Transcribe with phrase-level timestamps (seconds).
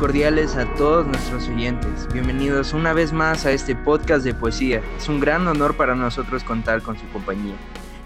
[0.00, 2.10] Cordiales a todos nuestros oyentes.
[2.10, 4.80] Bienvenidos una vez más a este podcast de poesía.
[4.96, 7.52] Es un gran honor para nosotros contar con su compañía.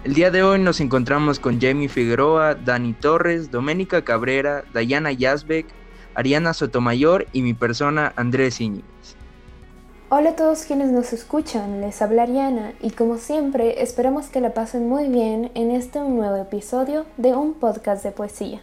[0.02, 5.66] El día de hoy nos encontramos con Jamie Figueroa, Dani Torres, Doménica Cabrera, Dayana Yazbek,
[6.16, 9.14] Ariana Sotomayor y mi persona Andrés Íñiguez.
[10.08, 14.52] Hola a todos quienes nos escuchan, les habla Ariana y como siempre esperamos que la
[14.52, 18.62] pasen muy bien en este nuevo episodio de un podcast de poesía.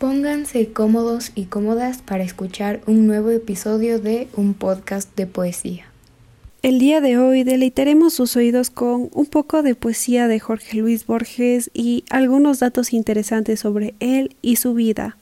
[0.00, 5.92] Pónganse cómodos y cómodas para escuchar un nuevo episodio de un podcast de poesía.
[6.62, 11.04] El día de hoy deleitaremos sus oídos con un poco de poesía de Jorge Luis
[11.04, 15.18] Borges y algunos datos interesantes sobre él y su vida.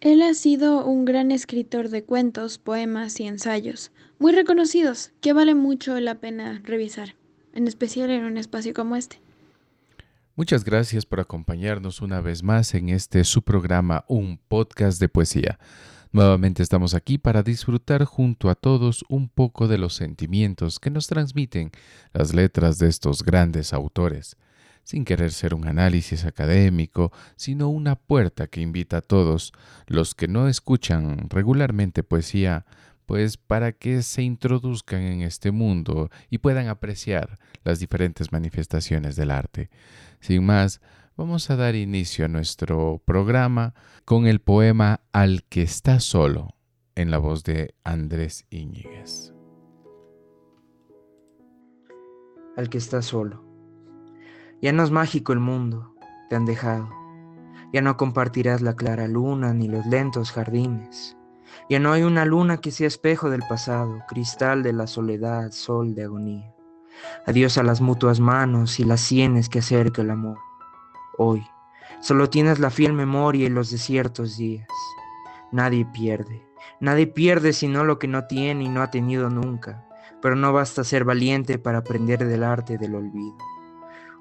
[0.00, 5.56] Él ha sido un gran escritor de cuentos, poemas y ensayos, muy reconocidos, que vale
[5.56, 7.16] mucho la pena revisar,
[7.52, 9.18] en especial en un espacio como este.
[10.38, 15.58] Muchas gracias por acompañarnos una vez más en este su programa Un podcast de poesía.
[16.12, 21.08] Nuevamente estamos aquí para disfrutar junto a todos un poco de los sentimientos que nos
[21.08, 21.72] transmiten
[22.12, 24.36] las letras de estos grandes autores,
[24.84, 29.52] sin querer ser un análisis académico, sino una puerta que invita a todos
[29.88, 32.64] los que no escuchan regularmente poesía
[33.08, 39.30] pues para que se introduzcan en este mundo y puedan apreciar las diferentes manifestaciones del
[39.30, 39.70] arte.
[40.20, 40.82] Sin más,
[41.16, 43.72] vamos a dar inicio a nuestro programa
[44.04, 46.54] con el poema Al que está solo,
[46.96, 49.32] en la voz de Andrés Íñiguez.
[52.58, 53.42] Al que está solo.
[54.60, 55.94] Ya no es mágico el mundo,
[56.28, 56.90] te han dejado.
[57.72, 61.16] Ya no compartirás la clara luna ni los lentos jardines
[61.68, 65.94] ya no hay una luna que sea espejo del pasado, cristal de la soledad, sol
[65.94, 66.54] de agonía.
[67.26, 70.38] Adiós a las mutuas manos y las sienes que acerca el amor.
[71.16, 71.46] Hoy,
[72.00, 74.68] solo tienes la fiel memoria y los desiertos días.
[75.52, 76.46] Nadie pierde,
[76.80, 79.86] nadie pierde sino lo que no tiene y no ha tenido nunca,
[80.20, 83.36] pero no basta ser valiente para aprender del arte del olvido.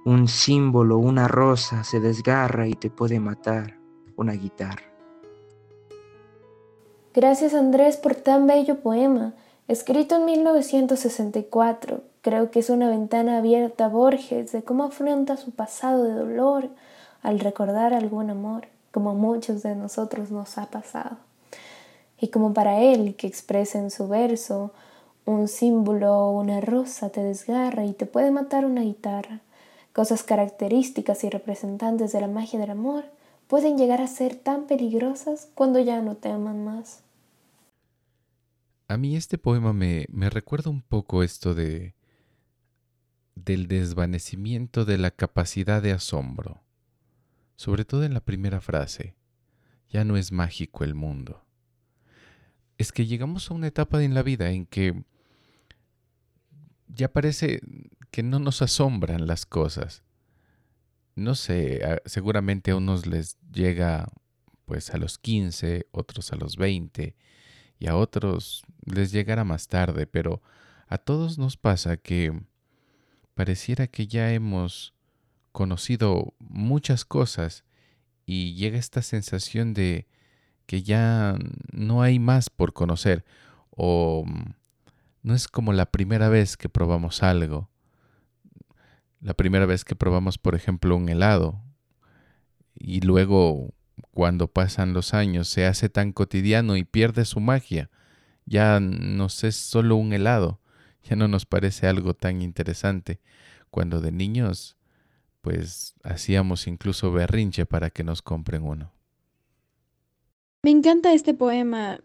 [0.05, 3.77] Un símbolo, una rosa se desgarra y te puede matar,
[4.15, 4.96] una guitarra.
[7.17, 9.33] Gracias Andrés por tan bello poema,
[9.67, 12.01] escrito en 1964.
[12.22, 16.69] Creo que es una ventana abierta a Borges de cómo afronta su pasado de dolor
[17.23, 21.17] al recordar algún amor, como muchos de nosotros nos ha pasado.
[22.22, 24.69] Y como para él, que expresa en su verso,
[25.25, 29.39] un símbolo o una rosa te desgarra y te puede matar una guitarra,
[29.91, 33.06] cosas características y representantes de la magia del amor,
[33.47, 37.06] pueden llegar a ser tan peligrosas cuando ya no te aman más.
[38.87, 41.95] A mí este poema me, me recuerda un poco esto de
[43.45, 46.63] del desvanecimiento de la capacidad de asombro,
[47.55, 49.15] sobre todo en la primera frase,
[49.89, 51.45] ya no es mágico el mundo.
[52.77, 55.03] Es que llegamos a una etapa en la vida en que
[56.87, 57.61] ya parece
[58.11, 60.03] que no nos asombran las cosas.
[61.15, 64.11] No sé, seguramente a unos les llega
[64.65, 67.15] pues a los 15, otros a los 20,
[67.79, 70.41] y a otros les llegará más tarde, pero
[70.88, 72.41] a todos nos pasa que
[73.33, 74.93] pareciera que ya hemos
[75.51, 77.63] conocido muchas cosas
[78.25, 80.07] y llega esta sensación de
[80.65, 81.38] que ya
[81.71, 83.25] no hay más por conocer
[83.69, 84.25] o
[85.23, 87.69] no es como la primera vez que probamos algo.
[89.19, 91.61] La primera vez que probamos, por ejemplo, un helado
[92.75, 93.73] y luego
[94.17, 97.91] cuando pasan los años se hace tan cotidiano y pierde su magia.
[98.47, 100.59] Ya no es solo un helado,
[101.03, 103.19] ya no nos parece algo tan interesante.
[103.69, 104.75] Cuando de niños,
[105.41, 108.91] pues hacíamos incluso berrinche para que nos compren uno.
[110.63, 112.00] Me encanta este poema,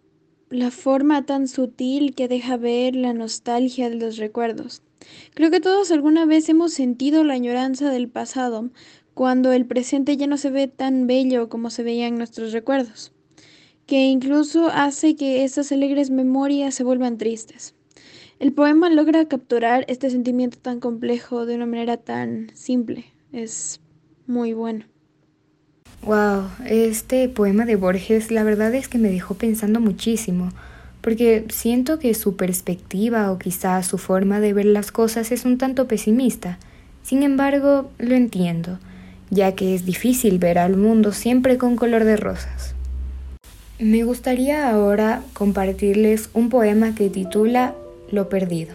[0.51, 4.83] la forma tan sutil que deja ver la nostalgia de los recuerdos.
[5.35, 8.71] Creo que todos alguna vez hemos sentido la añoranza del pasado,
[9.15, 13.13] cuando el presente ya no se ve tan bello como se veía en nuestros recuerdos,
[13.87, 17.75] que incluso hace que esas alegres memorias se vuelvan tristes.
[18.39, 23.05] El poema logra capturar este sentimiento tan complejo de una manera tan simple.
[23.33, 23.81] Es
[24.27, 24.85] muy bueno.
[26.05, 30.49] Wow, este poema de Borges la verdad es que me dejó pensando muchísimo,
[31.01, 35.59] porque siento que su perspectiva o quizás su forma de ver las cosas es un
[35.59, 36.59] tanto pesimista.
[37.03, 38.81] Sin embargo, lo entiendo
[39.33, 42.75] ya que es difícil ver al mundo siempre con color de rosas.
[43.79, 47.75] Me gustaría ahora compartirles un poema que titula
[48.11, 48.75] Lo perdido.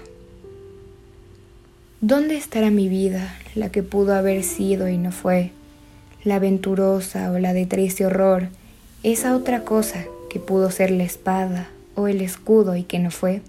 [2.01, 5.51] ¿Dónde estará mi vida, la que pudo haber sido y no fue?
[6.24, 8.48] La aventurosa o la de triste horror,
[9.04, 13.42] esa otra cosa que pudo ser la espada o el escudo y que no fue?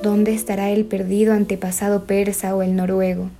[0.00, 3.30] ¿Dónde estará el perdido antepasado persa o el noruego?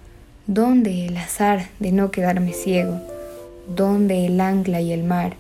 [0.49, 3.01] ¿Dónde el azar de no quedarme ciego?
[3.67, 5.35] ¿Dónde el ancla y el mar?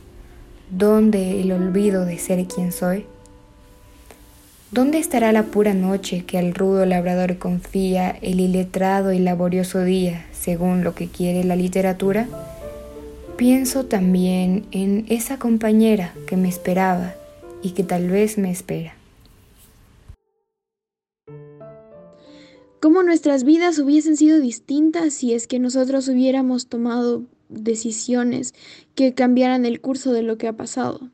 [0.69, 3.06] ¿Dónde el olvido de ser quien soy?
[4.73, 10.26] ¿Dónde estará la pura noche que al rudo labrador confía el iletrado y laborioso día,
[10.32, 12.26] según lo que quiere la literatura?
[13.37, 17.14] Pienso también en esa compañera que me esperaba
[17.62, 18.95] y que tal vez me espera.
[22.87, 28.55] Cómo nuestras vidas hubiesen sido distintas si es que nosotros hubiéramos tomado decisiones
[28.94, 31.11] que cambiaran el curso de lo que ha pasado.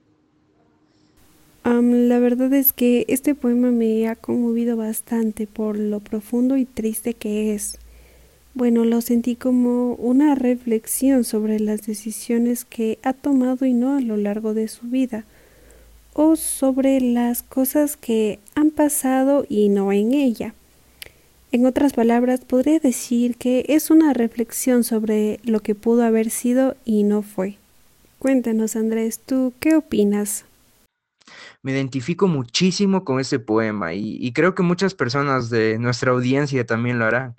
[1.65, 7.15] la verdad es que este poema me ha conmovido bastante por lo profundo y triste
[7.15, 7.79] que es.
[8.53, 14.03] Bueno, lo sentí como una reflexión sobre las decisiones que ha tomado y no a
[14.03, 15.25] lo largo de su vida,
[16.13, 20.55] o sobre las cosas que han pasado y no en ella.
[21.53, 26.79] En otras palabras, podría decir que es una reflexión sobre lo que pudo haber sido
[26.87, 27.59] y no fue.
[28.19, 30.47] Cuéntanos, Andrés, ¿tú qué opinas?
[31.61, 36.99] Me identifico muchísimo con ese poema y, creo que muchas personas de nuestra audiencia también
[36.99, 37.37] lo harán.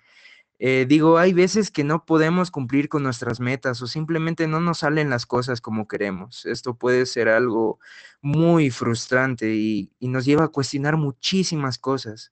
[0.59, 4.79] Eh, digo, hay veces que no podemos cumplir con nuestras metas o simplemente no nos
[4.79, 6.45] salen las cosas como queremos.
[6.45, 7.79] Esto puede ser algo
[8.21, 12.31] muy frustrante y nos lleva a cuestionar muchísimas cosas.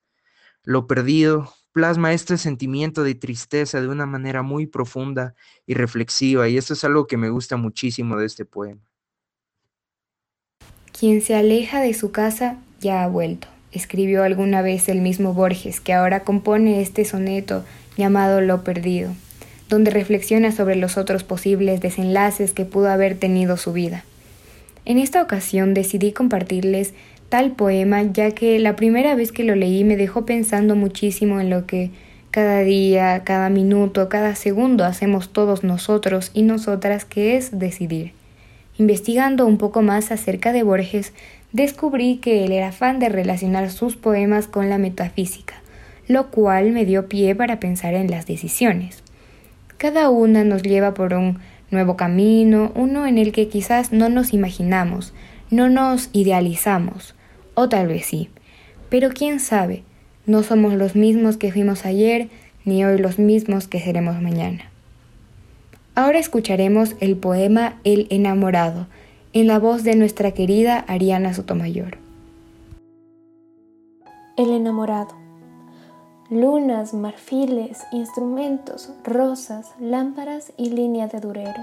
[0.63, 5.35] Lo perdido, plasma este sentimiento de tristeza de una manera muy profunda
[5.65, 8.81] y reflexiva, y esto es algo que me gusta muchísimo de este poema.
[10.97, 15.79] Quien se aleja de su casa ya ha vuelto, escribió alguna vez el mismo Borges,
[15.79, 17.63] que ahora compone este soneto
[17.97, 19.11] llamado Lo Perdido,
[19.69, 24.03] donde reflexiona sobre los otros posibles desenlaces que pudo haber tenido su vida.
[24.83, 26.93] En esta ocasión decidí compartirles
[27.31, 31.49] tal poema, ya que la primera vez que lo leí me dejó pensando muchísimo en
[31.49, 31.89] lo que
[32.29, 38.11] cada día, cada minuto, cada segundo hacemos todos nosotros y nosotras, que es decidir.
[38.77, 41.13] Investigando un poco más acerca de Borges,
[41.53, 45.53] descubrí que él era fan de relacionar sus poemas con la metafísica,
[46.09, 49.03] lo cual me dio pie para pensar en las decisiones.
[49.77, 51.39] Cada una nos lleva por un
[51.69, 55.13] nuevo camino, uno en el que quizás no nos imaginamos,
[55.49, 57.15] no nos idealizamos,
[57.53, 58.29] o tal vez sí.
[58.89, 59.83] Pero quién sabe,
[60.25, 62.29] no somos los mismos que fuimos ayer,
[62.65, 64.69] ni hoy los mismos que seremos mañana.
[65.95, 68.87] Ahora escucharemos el poema El enamorado,
[69.33, 71.97] en la voz de nuestra querida Ariana Sotomayor.
[74.37, 75.15] El enamorado.
[76.29, 81.61] Lunas, marfiles, instrumentos, rosas, lámparas y línea de durero.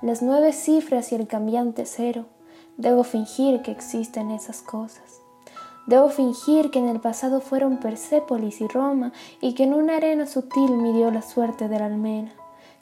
[0.00, 2.24] Las nueve cifras y el cambiante cero.
[2.78, 5.20] Debo fingir que existen esas cosas.
[5.88, 10.26] Debo fingir que en el pasado fueron Persépolis y Roma y que en una arena
[10.26, 12.30] sutil midió la suerte de la almena,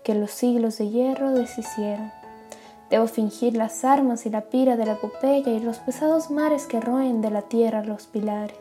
[0.05, 2.12] que los siglos de hierro deshicieron.
[2.91, 6.79] Debo fingir las armas y la pira de la epopeya y los pesados mares que
[6.79, 8.59] roen de la tierra los pilares.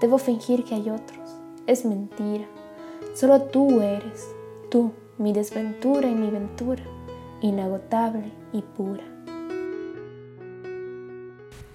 [0.00, 1.36] Debo fingir que hay otros.
[1.66, 2.44] Es mentira.
[3.16, 4.28] Solo tú eres,
[4.70, 6.84] tú, mi desventura y mi ventura,
[7.40, 9.13] inagotable y pura.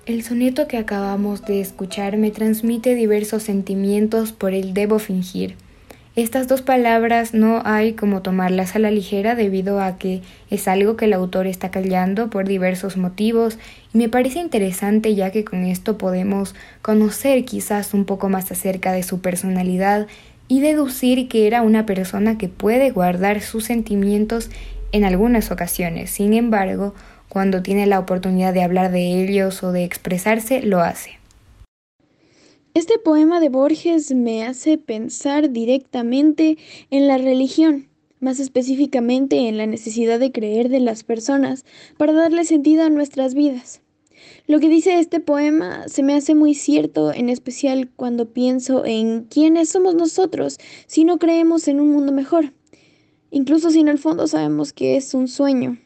[0.09, 5.53] El soneto que acabamos de escuchar me transmite diversos sentimientos por el debo fingir.
[6.15, 10.97] Estas dos palabras no hay como tomarlas a la ligera debido a que es algo
[10.97, 13.59] que el autor está callando por diversos motivos
[13.93, 18.93] y me parece interesante ya que con esto podemos conocer quizás un poco más acerca
[18.93, 20.07] de su personalidad
[20.47, 24.49] y deducir que era una persona que puede guardar sus sentimientos
[24.91, 26.09] en algunas ocasiones.
[26.09, 26.95] Sin embargo,
[27.29, 31.19] cuando tiene la oportunidad de hablar de ellos o de expresarse, lo hace.
[32.73, 36.57] Este poema de Borges me hace pensar directamente
[36.91, 37.87] en la religión,
[38.19, 41.65] más específicamente en la necesidad de creer de las personas
[41.97, 43.81] para darle sentido a nuestras vidas.
[44.47, 49.23] Lo que dice este poema se me hace muy cierto, en especial cuando pienso en
[49.23, 50.57] quiénes somos nosotros
[50.87, 52.53] si no creemos en un mundo mejor,
[53.31, 55.77] incluso si en el fondo sabemos que es un sueño.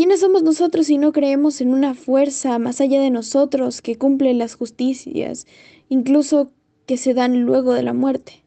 [0.00, 4.32] ¿Quiénes somos nosotros si no creemos en una fuerza más allá de nosotros que cumple
[4.32, 5.46] las justicias,
[5.90, 6.52] incluso
[6.86, 8.42] que se dan luego de la muerte?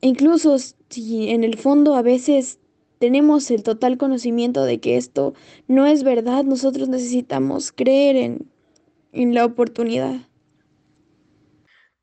[0.00, 2.58] E incluso si en el fondo a veces
[2.98, 5.34] tenemos el total conocimiento de que esto
[5.68, 8.50] no es verdad, nosotros necesitamos creer en,
[9.12, 10.28] en la oportunidad.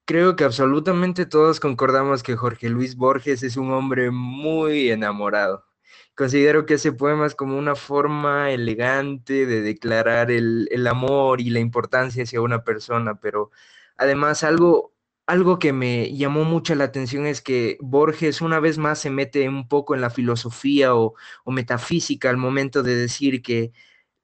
[0.05, 5.65] Creo que absolutamente todos concordamos que Jorge Luis Borges es un hombre muy enamorado
[6.21, 11.49] Considero que ese poema es como una forma elegante de declarar el, el amor y
[11.49, 13.49] la importancia hacia una persona, pero
[13.97, 14.93] además algo,
[15.25, 19.49] algo que me llamó mucho la atención es que Borges una vez más se mete
[19.49, 23.71] un poco en la filosofía o, o metafísica al momento de decir que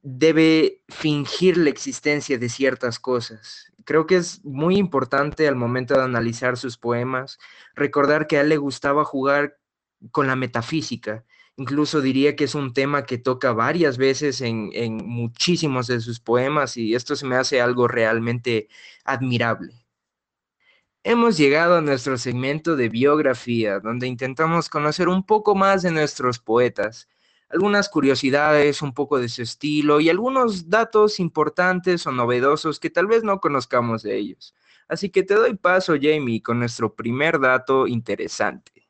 [0.04, 3.74] debe fingir la existencia de ciertas cosas.
[3.86, 7.40] Creo que es muy importante al momento de analizar sus poemas
[7.74, 9.58] recordar que a él le gustaba jugar
[10.12, 11.26] con la metafísica.
[11.60, 16.78] Incluso diría que es un tema que toca varias veces en, muchísimos de sus poemas
[16.78, 18.70] y esto se me hace algo realmente
[19.04, 19.74] admirable.
[21.04, 26.38] Hemos llegado a nuestro segmento de biografía, donde intentamos conocer un poco más de nuestros
[26.38, 27.08] poetas,
[27.50, 33.08] algunas curiosidades, un poco de su estilo y algunos datos importantes o novedosos que tal
[33.08, 34.54] vez no conozcamos de ellos.
[34.88, 38.87] Así que te doy paso, Jamie, con nuestro primer dato interesante.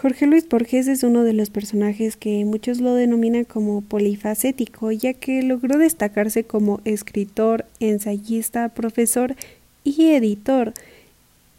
[0.00, 5.12] Jorge Luis Borges es uno de los personajes que muchos lo denominan como polifacético, ya
[5.12, 9.36] que logró destacarse como escritor, ensayista, profesor
[9.84, 10.72] y editor.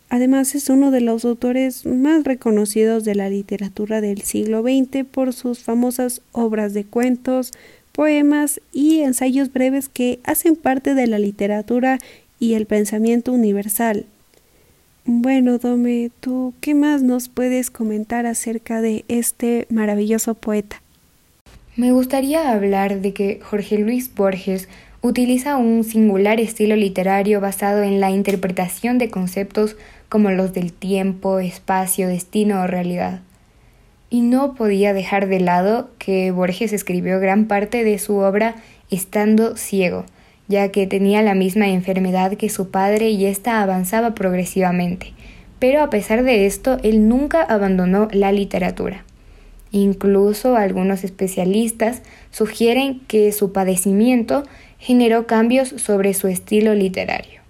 [0.10, 5.34] Además es uno de los autores más reconocidos de la literatura del siglo XX por
[5.34, 7.52] sus famosas obras de cuentos,
[7.94, 12.00] poemas y ensayos breves que hacen parte de la literatura
[12.40, 14.06] y el pensamiento universal.
[15.06, 20.82] Bueno, Dome, ¿tú qué más nos puedes comentar acerca de este maravilloso poeta?
[21.76, 24.70] Me gustaría hablar de que Jorge Luis Borges
[25.02, 29.76] utiliza un singular estilo literario basado en la interpretación de conceptos
[30.08, 33.20] como los del tiempo, espacio, destino o realidad.
[34.10, 38.56] Y no podía dejar de lado que Borges escribió gran parte de su obra
[38.90, 40.06] estando ciego,
[40.48, 45.14] ya que tenía la misma enfermedad que su padre y ésta avanzaba progresivamente.
[45.60, 49.06] Pero a pesar de esto, él nunca abandonó la literatura.
[49.72, 54.44] Incluso algunos especialistas sugieren que su padecimiento
[54.78, 57.42] generó cambios sobre su estilo literario.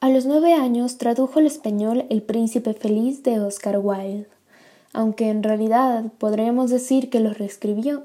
[0.00, 4.28] A los nueve años tradujo al español El príncipe feliz de Oscar Wilde,
[4.92, 8.04] aunque en realidad podríamos decir que lo reescribió,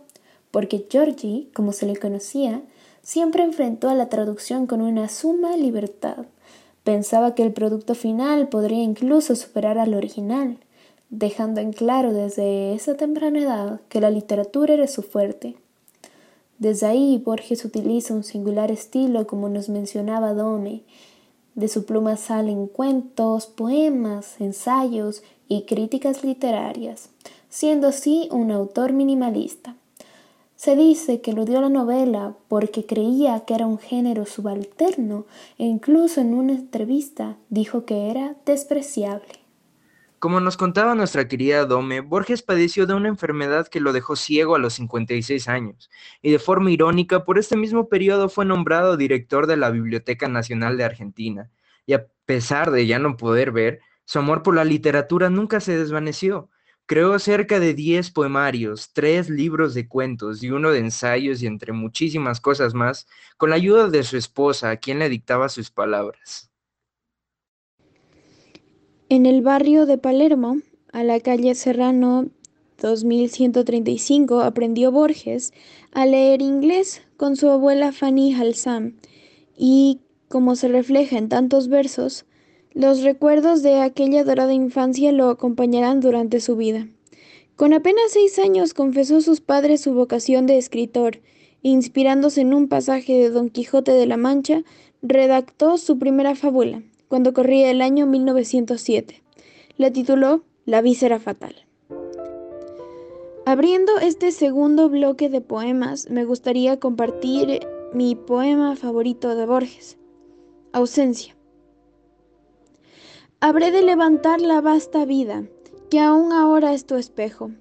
[0.50, 2.62] porque Georgie, como se le conocía,
[3.03, 6.25] siempre enfrentó a la traducción con una suma libertad.
[6.83, 10.57] Pensaba que el producto final podría incluso superar al original,
[11.10, 15.57] dejando en claro desde esa temprana edad que la literatura era su fuerte.
[16.60, 20.83] Desde ahí Borges utiliza un singular estilo como nos mencionaba Dome.
[21.55, 27.10] De su pluma salen cuentos, poemas, ensayos y críticas literarias,
[27.50, 29.75] siendo así un autor minimalista.
[30.63, 35.25] Se dice que lo dio la novela porque creía que era un género subalterno
[35.58, 39.41] e incluso en una entrevista dijo que era despreciable.
[40.20, 44.55] Como nos contaba nuestra querida Dome, Borges padeció de una enfermedad que lo dejó ciego
[44.55, 45.89] a los 56 años,
[46.22, 50.77] y de forma irónica, por este mismo periodo fue nombrado director de la Biblioteca Nacional
[50.77, 51.51] de Argentina,
[51.86, 55.77] y a pesar de ya no poder ver, su amor por la literatura nunca se
[55.77, 56.50] desvaneció,
[56.86, 61.72] Creó cerca de 10 poemarios, tres libros de cuentos y uno de ensayos y entre
[61.72, 66.52] muchísimas cosas más, con la ayuda de su esposa, a quien le dictaba sus palabras.
[69.10, 70.58] En el barrio de Palermo,
[70.92, 72.30] a la calle Serrano
[72.82, 75.54] 2135, aprendió Borges
[75.92, 78.98] a leer inglés con su abuela Fanny Halsam
[79.56, 82.25] y, como se refleja en tantos versos,
[82.74, 86.88] los recuerdos de aquella dorada infancia lo acompañarán durante su vida.
[87.56, 91.20] Con apenas seis años confesó a sus padres su vocación de escritor,
[91.62, 94.63] inspirándose en un pasaje de Don Quijote de la Mancha,
[95.03, 99.22] redactó su primera fábula, cuando corría el año 1907.
[99.77, 101.56] La tituló La víscera fatal.
[103.46, 109.98] Abriendo este segundo bloque de poemas, me gustaría compartir mi poema favorito de Borges,
[110.72, 111.36] Ausencia.
[113.46, 115.44] Habré de levantar la vasta vida,
[115.90, 117.52] que aún ahora es tu espejo.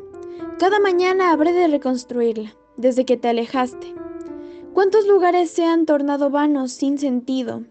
[0.56, 3.92] Cada mañana habré de reconstruirla, desde que te alejaste.
[4.74, 7.64] ¿Cuántos lugares se han tornado vanos sin sentido,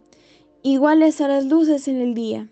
[0.61, 2.49] iguales a las luces en el día?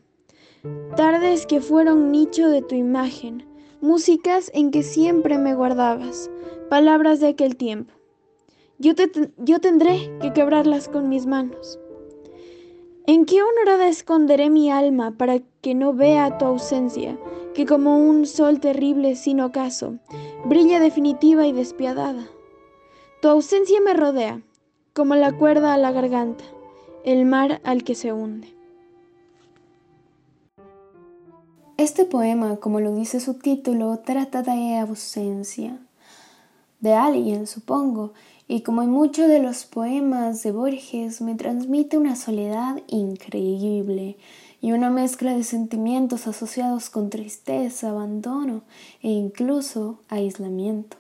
[0.95, 3.45] Tardes que fueron nicho de tu imagen,
[3.81, 6.31] músicas en que siempre me guardabas,
[6.69, 7.93] palabras de aquel tiempo.
[8.77, 11.77] Yo, te, yo tendré que quebrarlas con mis manos.
[13.11, 17.17] ¿En qué honorada esconderé mi alma para que no vea tu ausencia,
[17.55, 19.95] que como un sol terrible sin ocaso,
[20.45, 22.27] brilla definitiva y despiadada?
[23.19, 24.43] Tu ausencia me rodea,
[24.93, 26.43] como la cuerda a la garganta,
[27.03, 28.53] el mar al que se hunde.
[31.77, 35.79] Este poema, como lo dice su título, trata de ausencia,
[36.79, 38.13] de alguien, supongo,
[38.51, 44.17] y como en muchos de los poemas de Borges, me transmite una soledad increíble
[44.59, 48.63] y una mezcla de sentimientos asociados con tristeza, abandono
[49.03, 50.97] e incluso aislamiento.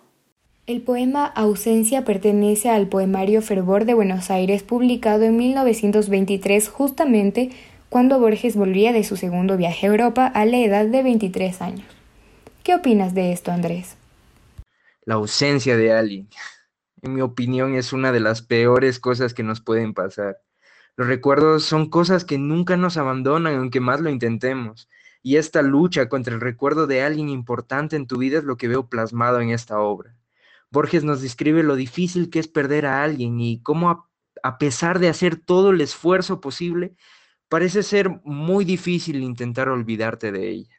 [0.67, 7.49] El poema Ausencia pertenece al poemario Fervor de Buenos Aires, publicado en 1923, justamente
[7.89, 11.87] cuando Borges volvía de su segundo viaje a Europa a la edad de 23 años.
[12.61, 13.95] ¿Qué opinas de esto, Andrés?
[15.03, 16.27] La ausencia de alguien,
[17.01, 20.37] en mi opinión, es una de las peores cosas que nos pueden pasar.
[20.95, 24.89] Los recuerdos son cosas que nunca nos abandonan, aunque más lo intentemos.
[25.21, 28.67] Y esta lucha contra el recuerdo de alguien importante en tu vida es lo que
[28.67, 30.15] veo plasmado en esta obra.
[30.71, 34.09] Borges nos describe lo difícil que es perder a alguien y cómo
[34.43, 36.95] a, pesar de hacer todo el esfuerzo posible,
[37.49, 40.75] Parece ser muy difícil intentar olvidarte de ella.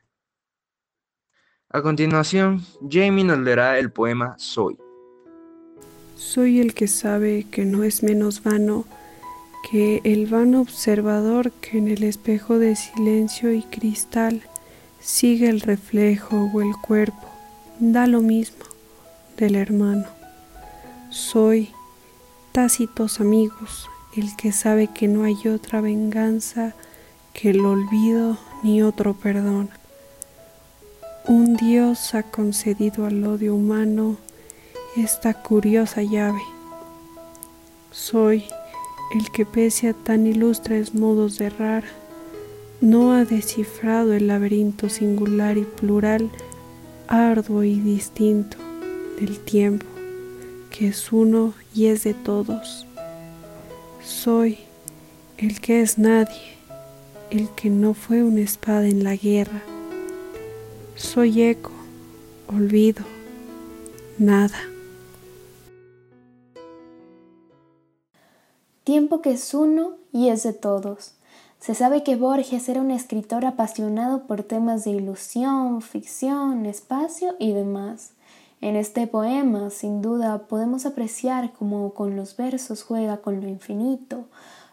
[1.69, 4.79] A continuación, Jamie nos leerá el poema Soy.
[6.21, 8.85] Soy el que sabe que no es menos vano
[9.71, 14.43] que el vano observador que en el espejo de silencio y cristal
[15.01, 17.27] sigue el reflejo o el cuerpo,
[17.79, 18.67] da lo mismo
[19.39, 20.05] del hermano.
[21.09, 21.71] Soy
[22.53, 26.75] tácitos amigos, el que sabe que no hay otra venganza
[27.33, 29.71] que el olvido ni otro perdón.
[31.27, 34.19] Un Dios ha concedido al odio humano
[35.03, 36.43] esta curiosa llave.
[37.91, 38.45] Soy
[39.15, 41.85] el que pese a tan ilustres modos de errar,
[42.81, 46.31] no ha descifrado el laberinto singular y plural,
[47.09, 48.57] arduo y distinto
[49.21, 49.87] del tiempo,
[50.71, 52.87] que es uno y es de todos
[54.05, 54.59] soy
[55.39, 56.57] el que es nadie,
[57.31, 59.63] el que no fue una espada en la guerra.
[60.97, 61.71] Soy eco,
[62.49, 63.05] olvido,
[64.19, 64.70] nada.
[68.91, 71.15] Tiempo que es uno y es de todos.
[71.61, 77.53] Se sabe que Borges era un escritor apasionado por temas de ilusión, ficción, espacio y
[77.53, 78.15] demás.
[78.61, 84.25] En este poema, sin duda, podemos apreciar cómo con los versos juega con lo infinito,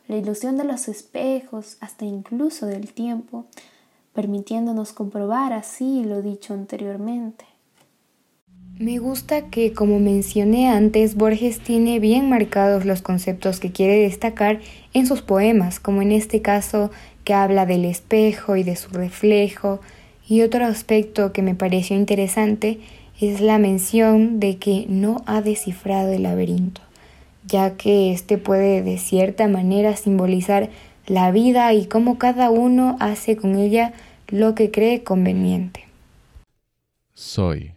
[0.08, 3.46] la ilusión de los espejos, hasta incluso del tiempo,
[4.16, 7.46] permitiéndonos comprobar así lo dicho anteriormente.
[8.80, 14.60] Me gusta que, como mencioné antes, Borges tiene bien marcados los conceptos que quiere destacar
[14.94, 16.92] en sus poemas, como en este caso
[17.24, 19.80] que habla del espejo y de su reflejo,
[20.30, 22.80] y otro aspecto que me pareció interesante
[23.20, 26.82] es la mención de que no ha descifrado el laberinto,
[27.48, 30.70] ya que éste puede de cierta manera simbolizar
[31.08, 33.94] la vida y cómo cada uno hace con ella
[34.28, 35.86] lo que cree conveniente.
[37.16, 37.72] Soy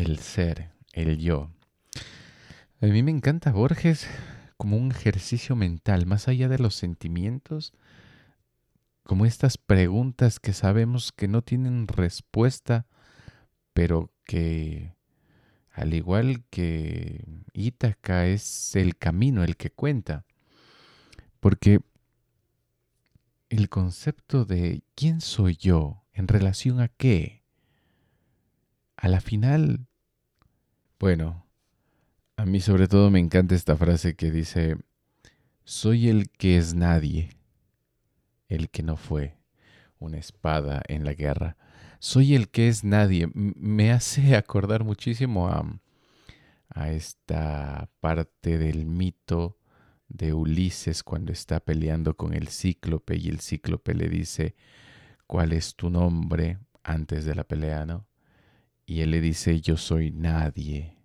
[0.00, 1.50] el ser, el yo.
[2.80, 4.06] A mí me encanta Borges
[4.56, 7.72] como un ejercicio mental, más allá de los sentimientos,
[9.04, 12.86] como estas preguntas que sabemos que no tienen respuesta
[13.72, 14.94] pero que
[15.70, 20.24] al igual que Ítaca es el camino el que cuenta,
[21.40, 21.80] porque
[23.48, 27.42] el concepto de quién soy yo en relación a qué,
[28.96, 29.86] a la final,
[31.00, 31.44] bueno,
[32.36, 34.76] a mí sobre todo me encanta esta frase que dice,
[35.64, 37.30] soy el que es nadie,
[38.48, 39.36] el que no fue
[39.98, 41.56] una espada en la guerra
[42.00, 43.28] soy el que es nadie.
[43.34, 45.64] Me hace acordar muchísimo a,
[46.70, 49.58] a esta parte del mito
[50.08, 54.56] de Ulises cuando está peleando con el cíclope y el cíclope le dice,
[55.26, 56.58] ¿cuál es tu nombre?
[56.82, 58.06] antes de la pelea, ¿no?
[58.90, 60.96] Y él le dice, yo soy nadie.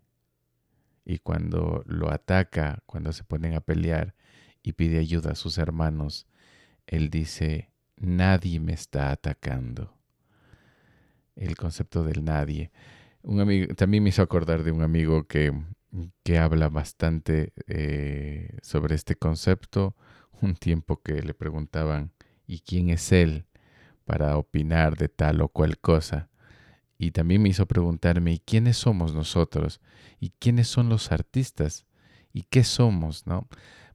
[1.05, 4.15] Y cuando lo ataca, cuando se ponen a pelear
[4.63, 6.25] y pide ayuda a sus hermanos,
[6.87, 9.95] él dice, nadie me está atacando
[11.35, 12.71] el concepto del nadie.
[13.21, 15.53] Un amigo, también me hizo acordar de un amigo que,
[16.23, 19.95] que habla bastante eh, sobre este concepto.
[20.41, 22.13] Un tiempo que le preguntaban,
[22.47, 23.45] ¿y quién es él
[24.05, 26.29] para opinar de tal o cual cosa?
[26.97, 29.81] Y también me hizo preguntarme, ¿y quiénes somos nosotros?
[30.19, 31.85] ¿Y quiénes son los artistas?
[32.31, 33.27] ¿Y qué somos?
[33.27, 33.47] ¿no?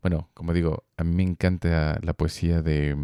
[0.03, 2.97] Bueno, como digo, a mí me encanta la poesía de,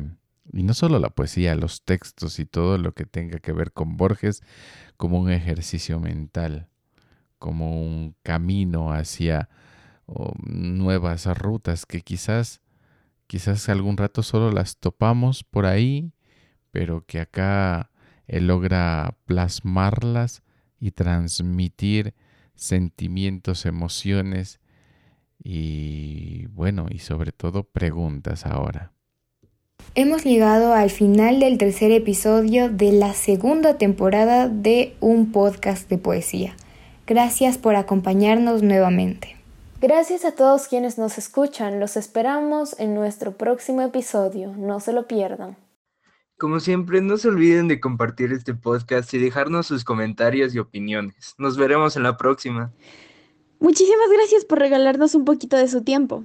[0.53, 3.97] y no solo la poesía, los textos y todo lo que tenga que ver con
[3.97, 4.43] Borges
[4.97, 6.69] como un ejercicio mental,
[7.39, 9.49] como un camino hacia
[10.47, 12.61] nuevas rutas que quizás,
[13.27, 16.13] quizás algún rato solo las topamos por ahí,
[16.71, 17.91] pero que acá
[18.27, 20.43] él logra plasmarlas
[20.81, 22.15] y transmitir
[22.55, 24.61] sentimientos, emociones
[25.43, 28.93] y bueno, y sobre todo preguntas ahora.
[29.95, 35.99] Hemos llegado al final del tercer episodio de la segunda temporada de un podcast de
[35.99, 36.57] poesía.
[37.07, 39.37] Gracias por acompañarnos nuevamente.
[39.81, 41.79] Gracias a todos quienes nos escuchan.
[41.79, 44.53] Los esperamos en nuestro próximo episodio.
[44.57, 45.57] No se lo pierdan.
[46.38, 51.35] Como siempre, no se olviden de compartir este podcast y dejarnos sus comentarios y opiniones.
[51.38, 52.72] Nos veremos en la próxima.
[53.59, 56.25] Muchísimas gracias por regalarnos un poquito de su tiempo.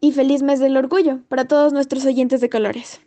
[0.00, 3.00] Y feliz mes del orgullo para todos nuestros oyentes de colores.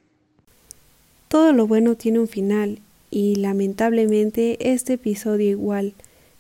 [1.30, 2.80] Todo lo bueno tiene un final
[3.10, 5.94] y lamentablemente este episodio igual.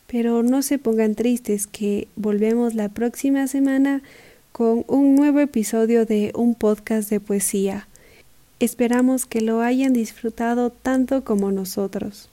[0.07, 4.03] Pero no se pongan tristes que volvemos la próxima semana
[4.51, 7.87] con un nuevo episodio de un podcast de poesía.
[8.63, 12.30] Esperamos que lo hayan disfrutado tanto como nosotros.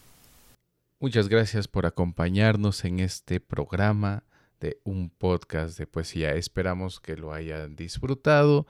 [1.01, 4.23] Muchas gracias por acompañarnos en este programa
[4.61, 6.37] de un podcast de poesía.
[6.37, 8.69] Esperamos que lo hayan disfrutado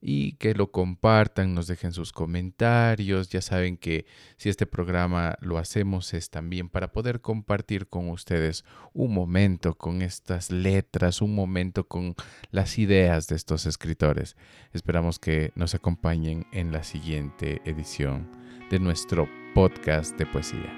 [0.00, 3.28] y que lo compartan, nos dejen sus comentarios.
[3.28, 4.06] Ya saben que
[4.36, 10.02] si este programa lo hacemos es también para poder compartir con ustedes un momento con
[10.02, 12.14] estas letras, un momento con
[12.50, 14.36] las ideas de estos escritores.
[14.72, 18.30] Esperamos que nos acompañen en la siguiente edición
[18.70, 20.72] de nuestro podcast de poesía.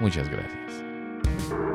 [0.00, 1.73] Muchas gracias.